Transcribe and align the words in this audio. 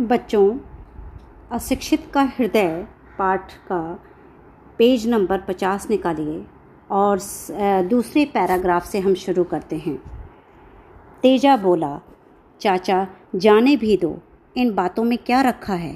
बच्चों, 0.00 0.58
अशिक्षित 1.52 2.06
का 2.14 2.22
हृदय 2.38 2.86
पाठ 3.18 3.52
का 3.68 3.78
पेज 4.78 5.06
नंबर 5.08 5.40
पचास 5.40 5.88
निकालिए 5.90 6.44
और 6.90 7.18
दूसरे 7.88 8.24
पैराग्राफ 8.24 8.86
से 8.86 9.00
हम 9.00 9.14
शुरू 9.14 9.44
करते 9.44 9.76
हैं। 9.76 9.96
तेजा 11.22 11.56
बोला, 11.56 12.00
चाचा, 12.60 13.06
जाने 13.36 13.76
भी 13.76 13.96
दो। 13.96 14.18
इन 14.56 14.74
बातों 14.74 15.04
में 15.04 15.16
क्या 15.18 15.40
रखा 15.42 15.74
है? 15.74 15.94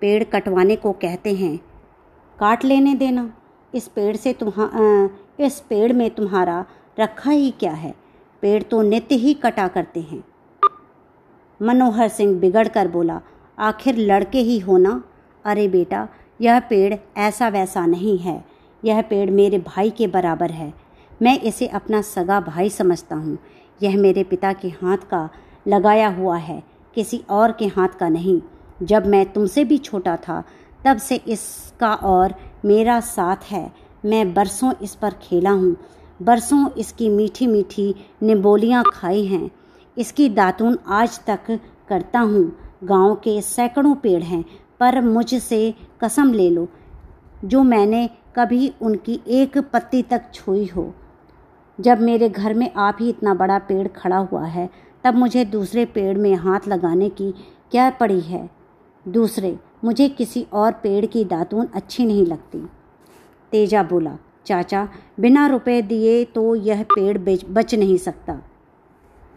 पेड़ 0.00 0.22
कटवाने 0.24 0.76
को 0.76 0.92
कहते 0.92 1.34
हैं। 1.34 1.56
काट 2.38 2.64
लेने 2.64 2.94
देना। 2.94 3.30
इस 3.74 3.88
पेड़ 3.88 4.14
से 4.16 4.32
तुम्हा 4.32 4.70
इस 5.40 5.60
पेड़ 5.60 5.92
में 5.92 6.08
तुम्हारा 6.10 6.64
रखा 7.00 7.30
ही 7.30 7.50
क्या 7.50 7.72
है? 7.72 7.94
पेड़ 8.42 8.62
तो 8.62 8.82
नित्य 8.82 9.14
ही 9.14 9.34
कटा 9.34 9.68
करते 9.68 10.00
हैं। 10.02 10.22
मनोहर 11.60 12.08
सिंह 12.08 12.38
बिगड़ 12.40 12.68
कर 12.68 12.88
बोला 12.88 13.20
आखिर 13.60 13.96
लड़के 13.96 14.38
ही 14.38 14.58
हो 14.58 14.76
ना? 14.76 15.02
अरे 15.44 15.68
बेटा, 15.68 16.08
यह 16.40 16.60
पेड़ 16.60 16.94
ऐसा 17.16 17.48
वैसा 17.48 17.86
नहीं 17.86 18.18
है। 18.18 18.44
यह 18.84 19.02
पेड़ 19.02 19.30
मेरे 19.30 19.58
भाई 19.58 19.90
के 19.90 20.06
बराबर 20.06 20.50
है। 20.50 20.72
मैं 21.22 21.40
इसे 21.40 21.66
अपना 21.66 22.02
सगा 22.02 22.40
भाई 22.40 22.70
समझता 22.70 23.16
हूँ। 23.16 23.38
यह 23.82 23.96
मेरे 23.98 24.24
पिता 24.24 24.52
के 24.52 24.68
हाथ 24.68 24.96
का 24.96 25.28
लगाया 25.68 26.08
हुआ 26.08 26.36
है, 26.36 26.62
किसी 26.94 27.22
और 27.30 27.52
के 27.52 27.66
हाथ 27.66 27.88
का 27.88 28.08
नहीं। 28.08 28.40
जब 28.82 29.06
मैं 29.06 29.24
तुमसे 29.32 29.64
भी 29.64 29.78
छोटा 29.78 30.16
था, 30.16 30.42
तब 30.84 30.98
से 30.98 31.16
इसका 31.16 31.94
और 31.94 32.34
मेरा 32.64 33.00
साथ 33.00 33.50
है। 33.50 33.70
मैं 34.04 34.34
बरसों 34.34 34.72
इस 34.82 34.94
पर 34.94 35.14
खेला 35.22 35.50
हूँ। 35.50 35.76
बरसों 36.22 36.70
इसकी 36.70 37.08
मीठी 37.08 37.46
मीठी 37.46 37.94
निबोलियाँ 38.22 38.84
खाई 38.92 39.24
हैं। 39.24 39.50
इसकी 39.96 40.28
दातून 40.28 40.78
आज 40.88 41.20
तक 41.26 41.58
करता 41.88 42.20
हूँ। 42.20 42.69
गाँव 42.84 43.14
के 43.14 43.40
सैकड़ों 43.42 43.94
पेड़ 43.94 44.22
हैं, 44.22 44.44
पर 44.80 45.00
मुझसे 45.00 45.74
कसम 46.00 46.32
ले 46.32 46.50
लो, 46.50 46.68
जो 47.44 47.62
मैंने 47.62 48.10
कभी 48.36 48.72
उनकी 48.82 49.20
एक 49.28 49.58
पत्ती 49.58 50.02
तक 50.02 50.22
छुई 50.34 50.66
हो। 50.66 50.94
जब 51.80 52.00
मेरे 52.00 52.28
घर 52.28 52.54
में 52.54 52.72
आप 52.76 52.96
ही 53.00 53.08
इतना 53.08 53.34
बड़ा 53.34 53.58
पेड़ 53.58 53.88
खड़ा 53.88 54.16
हुआ 54.16 54.44
है, 54.44 54.70
तब 55.04 55.14
मुझे 55.14 55.44
दूसरे 55.44 55.84
पेड़ 55.84 56.18
में 56.18 56.34
हाथ 56.34 56.68
लगाने 56.68 57.08
की 57.08 57.34
क्या 57.70 57.90
पड़ी 57.90 58.20
है? 58.20 58.50
दूसरे, 59.08 59.58
मुझे 59.84 60.08
किसी 60.08 60.46
और 60.52 60.72
पेड़ 60.72 61.06
की 61.06 61.24
दातून 61.24 61.68
अच्छी 61.74 62.06
नहीं 62.06 62.26
लगती। 62.26 62.58
तेजा 63.52 63.82
बोला, 63.82 64.16
चाचा, 64.46 64.88
बिना 65.20 65.46
रुपए 65.46 65.82
दिए 65.82 66.24
तो 66.24 66.54
यह 66.54 66.82
पेड़ 66.82 67.18
बच 67.50 67.74
नहीं 67.74 67.96
सकता। 67.96 68.40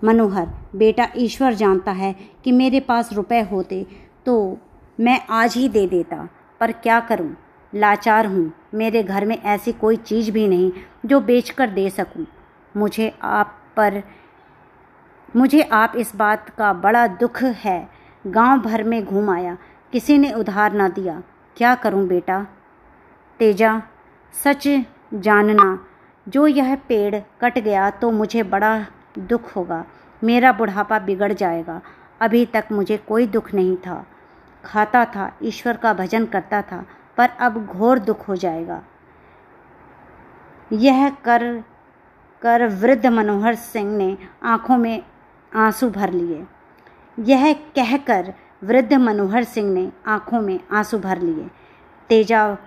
मनोहर, 0.03 0.47
बेटा 0.75 1.07
ईश्वर 1.17 1.53
जानता 1.53 1.91
है 1.91 2.15
कि 2.43 2.51
मेरे 2.51 2.79
पास 2.79 3.13
रुपए 3.13 3.41
होते 3.41 3.85
तो 4.25 4.57
मैं 4.99 5.19
आज 5.29 5.53
ही 5.53 5.67
दे 5.69 5.85
देता। 5.87 6.27
पर 6.59 6.71
क्या 6.71 6.99
करूँ? 6.99 7.35
लाचार 7.73 8.25
हूँ। 8.25 8.51
मेरे 8.73 9.03
घर 9.03 9.25
में 9.25 9.37
ऐसी 9.37 9.71
कोई 9.71 9.95
चीज़ 9.95 10.31
भी 10.31 10.47
नहीं 10.47 10.71
जो 11.05 11.19
बेचकर 11.19 11.69
दे 11.69 11.89
सकूँ। 11.89 12.25
मुझे 12.77 13.11
आप 13.21 13.57
पर, 13.77 14.01
मुझे 15.35 15.61
आप 15.61 15.93
इस 15.95 16.15
बात 16.15 16.49
का 16.49 16.73
बड़ा 16.73 17.05
दुख 17.07 17.43
है। 17.43 17.89
गाँव 18.27 18.59
भर 18.59 18.83
में 18.83 19.03
घूम 19.05 19.29
आया। 19.29 19.57
किसी 19.93 20.17
ने 20.17 20.31
उधार 20.31 20.73
ना 20.73 20.87
दिया। 20.89 21.21
क्या 21.57 21.73
करूँ 21.75 22.07
बेटा? 22.07 22.45
तेजा, 23.39 23.81
सच 24.33 24.67
जानना, 25.13 25.79
जो 26.27 26.47
यह 26.47 26.75
पेड़ 26.75 27.15
कट 27.41 27.59
गया 27.59 27.89
तो 27.89 28.11
मुझे 28.11 28.43
बड़ा 28.43 28.85
दुख 29.19 29.55
होगा। 29.55 29.85
मेरा 30.23 30.51
बुढ़ापा 30.51 30.99
बिगड़ 30.99 31.33
जाएगा। 31.33 31.81
अभी 32.21 32.45
तक 32.45 32.63
मुझे 32.71 32.97
कोई 32.97 33.27
दुख 33.27 33.53
नहीं 33.53 33.77
था। 33.77 34.05
खाता 34.65 35.05
था, 35.05 35.37
ईश्वर 35.43 35.77
का 35.77 35.93
भजन 35.93 36.25
करता 36.25 36.61
था, 36.61 36.85
पर 37.17 37.29
अब 37.39 37.65
घोर 37.65 37.99
दुख 37.99 38.27
हो 38.27 38.35
जाएगा। 38.35 38.83
यह 40.71 41.09
कर 41.09 41.63
कर 42.41 42.67
वृद्ध 42.67 43.05
मनोहर 43.05 43.55
सिंह 43.55 43.97
ने 43.97 44.17
आँखों 44.43 44.77
में 44.77 45.03
आँसू 45.55 45.89
भर 45.89 46.11
लिए। 46.11 46.45
यह 47.19 47.53
कहकर 47.53 48.33
वृद्ध 48.63 48.93
मनोहर 48.93 49.43
सिंह 49.43 49.73
ने 49.73 49.91
आँखों 50.07 50.41
में 50.41 50.59
आँसू 50.71 50.99
भर 50.99 51.19
लिए। 51.19 51.49
तेजा, 52.09 52.57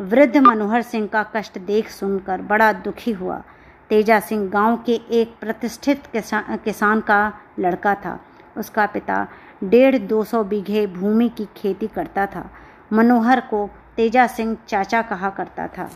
वृद्ध 0.00 0.36
मनोहर 0.36 0.82
सिंह 0.82 1.06
का 1.06 1.22
कष्ट 1.22 1.58
देख 1.58 1.88
सुनकर 1.88 2.42
बड़ा 2.42 2.72
दुखी 2.72 3.12
हुआ। 3.12 3.42
तेजा 3.90 4.18
सिंह 4.20 4.48
गाँव 4.50 4.76
के 4.76 4.94
एक 5.12 5.34
प्रतिष्ठित 5.40 6.02
किसान 6.16 7.00
का 7.00 7.32
लड़का 7.58 7.94
था। 7.94 8.18
उसका 8.56 8.86
पिता 8.86 9.26
डेढ़ 9.64 9.98
दो 9.98 10.22
सौ 10.24 10.42
बीघे 10.44 10.86
भूमि 10.86 11.28
की 11.28 11.46
खेती 11.56 11.86
करता 11.86 12.26
था। 12.26 12.48
मनोहर 12.92 13.40
को 13.40 13.68
तेजा 13.96 14.26
सिंह 14.26 14.56
चाचा 14.68 15.02
कहा 15.02 15.30
करता 15.30 15.66
था। 15.68 15.88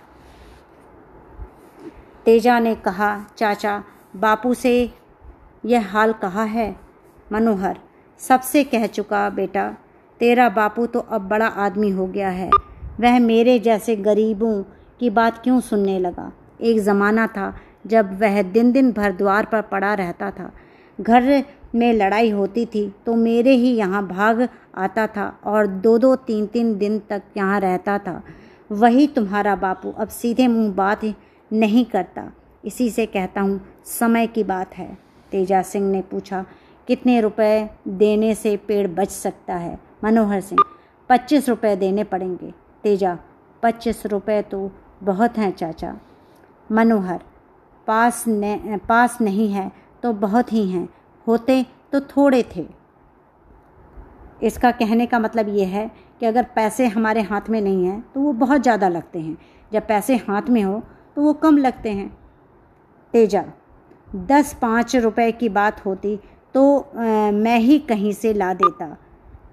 तेजा 2.24 2.58
ने 2.58 2.74
कहा, 2.74 3.24
चाचा, 3.36 3.82
बापू 4.16 4.54
से 4.54 4.92
यह 5.64 5.92
हाल 5.92 6.12
कहा 6.12 6.42
है? 6.44 6.74
मनोहर, 7.32 7.78
सबसे 8.20 8.64
कह 8.64 8.86
चुका 8.86 9.28
बेटा, 9.30 9.70
तेरा 10.20 10.48
बापू 10.48 10.86
तो 10.86 11.00
अब 11.00 11.28
बड़ा 11.28 11.46
आदमी 11.46 11.90
हो 11.90 12.06
गया 12.06 12.28
है। 12.30 12.50
वह 13.00 13.18
मेरे 13.18 13.58
जैसे 13.58 13.96
गरीबों 13.96 14.62
की 15.00 15.10
बात 15.10 15.42
क्यों 15.42 15.60
सुनने 15.60 15.98
लगा? 15.98 16.30
एक 16.60 16.78
ज़माना 16.80 17.26
था 17.26 17.54
जब 17.88 18.18
वह 18.20 18.42
दिन 18.44 18.72
दिन 18.72 18.92
भर 18.92 19.12
द्वार 19.12 19.44
पर 19.44 19.62
पड़ा 19.62 19.92
रहता 19.94 20.30
था। 20.30 20.50
घर 20.98 21.44
में 21.74 21.92
लड़ाई 21.92 22.30
होती 22.30 22.64
थी 22.66 22.88
तो 23.06 23.14
मेरे 23.16 23.52
ही 23.52 23.72
यहाँ 23.74 24.06
भाग 24.06 24.48
आता 24.76 25.06
था 25.06 25.26
और 25.44 25.66
दो 25.66 25.96
दो 25.98 26.14
तीन 26.16 26.46
तीन 26.46 26.76
दिन 26.78 26.98
तक 27.10 27.22
यहाँ 27.36 27.60
रहता 27.60 27.98
था। 27.98 28.22
वही 28.70 29.06
तुम्हारा 29.06 29.54
बापू 29.56 29.90
अब 29.92 30.08
सीधे 30.10 30.46
मुँह 30.48 30.72
बात 30.74 31.04
नहीं 31.50 31.84
करता। 31.84 32.30
इसी 32.64 32.88
से 32.90 33.06
कहता 33.06 33.40
हूँ, 33.40 33.60
समय 33.98 34.26
की 34.26 34.44
बात 34.44 34.74
है। 34.74 34.96
तेजा 35.32 35.62
सिंह 35.62 35.90
ने 35.90 36.00
पूछा, 36.02 36.44
कितने 36.88 37.20
रुपए 37.20 37.68
देने 37.88 38.34
से 38.34 38.56
पेड़ 38.58 38.86
बच 38.88 39.10
सकता 39.10 39.54
है? 39.54 39.78
मनोहर 40.04 40.40
सिंह, 40.40 40.62
पच्चीस 41.10 41.48
रुपये 41.48 41.74
देने 41.76 42.04
पड़ेंगे। 42.04 42.52
तेजा, 42.84 43.16
पच्चीस 43.62 44.04
रुपये 44.06 44.42
तो 44.42 44.70
बहुत 45.02 45.38
हैं 45.38 45.50
चाचा। 45.52 45.96
मनोहर 46.70 47.20
पास 47.88 48.24
ने 48.28 48.78
पास 48.88 49.18
नहीं 49.20 49.48
है 49.50 49.70
तो 50.02 50.12
बहुत 50.14 50.52
ही 50.52 50.68
हैं। 50.70 50.88
होते 51.26 51.64
तो 51.92 52.00
थोड़े 52.06 52.42
थे। 52.56 52.66
इसका 54.42 54.70
कहने 54.72 55.06
का 55.06 55.18
मतलब 55.18 55.48
ये 55.48 55.64
है 55.66 55.90
कि 56.20 56.26
अगर 56.26 56.42
पैसे 56.54 56.86
हमारे 56.88 57.22
हाथ 57.22 57.48
में 57.50 57.60
नहीं 57.60 57.84
हैं 57.86 58.00
तो 58.14 58.20
वो 58.20 58.32
बहुत 58.34 58.62
ज़्यादा 58.62 58.88
लगते 58.88 59.20
हैं। 59.20 59.36
जब 59.72 59.86
पैसे 59.88 60.16
हाथ 60.18 60.48
में 60.48 60.62
हो 60.62 60.82
तो 61.16 61.22
वो 61.22 61.32
कम 61.34 61.58
लगते 61.58 61.90
हैं। 61.90 62.08
तेजा 63.14 63.44
दस 64.08 64.54
पाँच 64.62 64.96
रुपए 64.96 65.30
की 65.32 65.48
बात 65.50 65.84
होती 65.86 66.16
तो 66.54 66.78
आ, 66.78 67.30
मैं 67.32 67.58
ही 67.58 67.78
कहीं 67.80 68.12
से 68.12 68.32
ला 68.34 68.52
देता। 68.54 68.96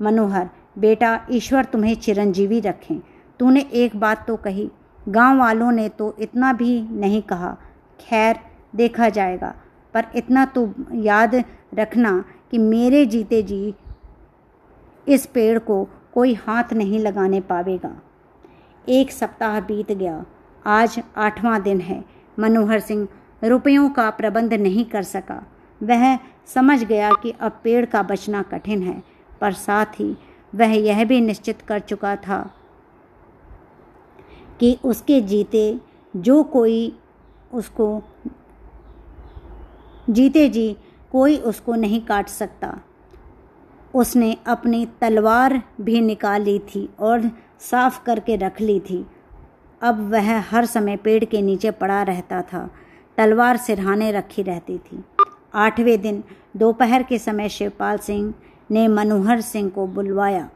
मनोहर 0.02 0.50
बेटा 0.80 1.20
ईश्वर 1.32 1.66
तुम्हें 1.66 1.96
चिरंजीवी 1.96 2.60
रखें। 2.60 3.00
तूने 3.40 3.62
एक 3.74 3.96
बात 3.96 4.26
तो 4.28 4.36
कही 4.38 4.70
गाँव 5.08 5.40
वालों 5.40 5.72
ने 5.72 5.88
तो 5.90 6.16
इतना 6.20 6.52
भी 6.54 6.82
नहीं 6.94 7.22
कहा। 7.24 7.56
खैर, 8.00 8.40
देखा 8.76 9.10
जाएगा। 9.10 9.56
पर 9.94 10.06
इतना 10.16 10.46
तो 10.46 10.74
याद 10.94 11.44
रखना 11.74 12.26
कि 12.52 12.58
मेरे 12.58 13.06
जीते 13.06 13.44
जी 13.44 13.76
इस 15.08 15.26
पेड़ 15.26 15.60
को 15.60 15.88
कोई 16.14 16.34
हाथ 16.34 16.74
नहीं 16.74 17.00
लगाने 17.00 17.42
पावेगा। 17.42 18.02
एक 18.90 19.12
सप्ताह 19.12 19.60
बीत 19.60 19.92
गया। 19.92 20.26
आज 20.66 21.04
आठवां 21.18 21.62
दिन 21.62 21.82
है। 21.82 22.06
मनोहर 22.40 22.80
सिंह 22.80 23.08
रुपयों 23.44 23.90
का 23.90 24.10
प्रबंध 24.10 24.54
नहीं 24.54 24.86
कर 24.86 25.04
सका। 25.04 25.48
वह 25.84 26.18
समझ 26.46 26.84
गया 26.84 27.12
कि 27.12 27.34
अब 27.40 27.60
पेड़ 27.64 27.86
का 27.86 28.04
बचना 28.04 28.42
कठिन 28.42 28.84
है। 28.84 29.04
पर 29.42 29.52
साथ 29.52 29.86
ही 29.86 30.18
वह 30.56 30.74
यह 30.74 31.06
भी 31.06 31.22
निश्चित 31.22 31.62
कर 31.62 31.80
चुका 31.80 32.16
था 32.16 32.54
कि 34.60 34.80
उसके 34.84 35.22
जीते 35.22 35.80
जो 36.16 36.44
कोई 36.44 37.00
उसको 37.54 38.04
जीते 40.10 40.48
जी 40.50 40.76
कोई 41.12 41.38
उसको 41.38 41.76
नहीं 41.76 42.02
काट 42.02 42.28
सकता। 42.28 42.78
उसने 43.94 44.36
अपनी 44.48 44.86
तलवार 45.02 45.62
भी 45.82 46.02
निकाल 46.02 46.42
ली 46.42 46.60
थी 46.60 46.90
और 47.00 47.30
साफ़ 47.60 48.04
करके 48.04 48.36
रख 48.36 48.62
ली 48.62 48.80
थी। 48.80 49.06
अब 49.82 50.00
वह 50.12 50.40
हर 50.40 50.66
समय 50.66 50.98
पेड़ 50.98 51.24
के 51.26 51.42
नीचे 51.42 51.72
पड़ा 51.72 52.02
रहता 52.04 52.42
था, 52.42 52.70
तलवार 53.18 53.58
सिरहाने 53.58 54.12
रखी 54.12 54.42
रहती 54.42 54.78
थी। 54.78 55.04
आठवें 55.54 56.02
दिन 56.02 56.24
दोपहर 56.58 57.04
के 57.04 57.20
समय 57.20 57.50
शिवपाल 57.50 57.98
सिंह 57.98 58.34
ने 58.72 58.88
मनोहर 58.88 59.42
सिंह 59.42 59.70
को 59.70 59.88
बुलवाया। 59.88 60.50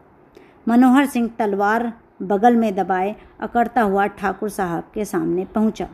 मनोहर 0.68 1.06
सिंह 1.06 1.30
तलवार 1.40 1.94
बगल 2.22 2.56
में 2.56 2.76
दबाए, 2.76 3.16
अकड़ता 3.40 3.82
हुआ 3.82 4.06
ठाकुर 4.08 4.50
साहब 4.50 4.92
के 4.94 5.06
सामने 5.06 5.46
पहुँचा। 5.46 5.88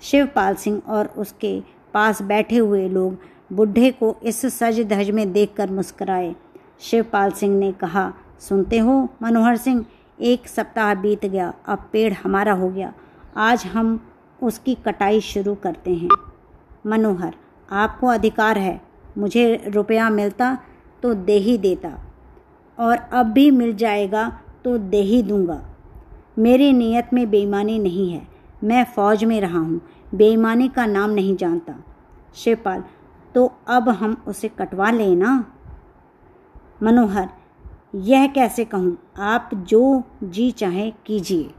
शिवपाल 0.00 0.54
सिंह 0.54 0.82
और 0.86 1.06
उसके 1.06 1.62
पास 1.94 2.22
बैठे 2.22 2.56
हुए 2.56 2.88
लोग 2.88 3.18
बुढ़े 3.52 3.90
को 3.90 4.16
इस 4.22 4.46
सज 4.46 4.80
धज 4.80 5.10
में 5.10 5.32
देखकर 5.32 5.70
मुस्कराए। 5.70 6.34
शिवपाल 6.80 7.30
सिंह 7.30 7.58
ने 7.58 7.72
कहा, 7.72 8.12
सुनते 8.40 8.78
हो 8.78 9.08
मनोहर 9.22 9.56
सिंह? 9.56 9.84
एक 10.20 10.48
सप्ताह 10.48 10.94
बीत 10.94 11.26
गया, 11.26 11.54
अब 11.66 11.90
पेड़ 11.92 12.14
हमारा 12.24 12.52
हो 12.52 12.68
गया। 12.68 12.92
आज 13.36 13.66
हम 13.66 14.10
उसकी 14.42 14.74
कटाई 14.74 15.20
शुरू 15.20 15.54
करते 15.54 15.94
हैं। 15.94 16.08
मनोहर, 16.86 17.34
आपको 17.70 18.06
अधिकार 18.06 18.58
है। 18.58 18.80
मुझे 19.18 19.64
रुपया 19.68 20.10
मिलता 20.10 20.58
तो 21.02 21.14
दे 21.14 21.36
ही 21.36 21.58
देता। 21.58 22.00
और 22.78 22.96
अब 23.12 23.26
भी 23.26 23.50
मिल 23.50 23.76
जाएगा 23.76 24.40
तो 24.64 24.78
दे 24.78 25.00
ही 25.00 25.22
दूँगा। 25.22 25.64
मेरी 26.38 26.72
नीयत 26.72 27.08
में 27.12 27.30
बेईमानी 27.30 27.78
नहीं 27.78 28.12
है। 28.12 28.39
मैं 28.64 28.84
फ़ौज 28.84 29.24
में 29.24 29.40
रहा 29.40 29.58
हूँ। 29.58 29.80
बेईमानी 30.14 30.68
का 30.68 30.86
नाम 30.86 31.10
नहीं 31.10 31.36
जानता। 31.36 31.74
शिवपाल 32.34 32.84
तो 33.34 33.52
अब 33.68 33.88
हम 33.88 34.24
उसे 34.26 34.48
कटवा 34.48 34.90
लें 34.90 35.16
ना? 35.16 35.52
मनोहर, 36.82 37.28
यह 37.94 38.26
कैसे 38.26 38.64
कहूँ? 38.64 38.98
आप 39.18 39.50
जो 39.54 40.02
जी 40.22 40.50
चाहे 40.50 40.90
कीजिए। 41.06 41.54